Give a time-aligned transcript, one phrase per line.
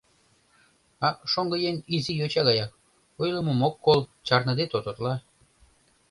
[1.07, 2.71] А шоҥгыеҥ изи йоча гаяк:
[3.21, 5.13] ойлымым ок кол— чарныде тототла.